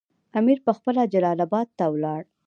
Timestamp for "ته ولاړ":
1.77-2.21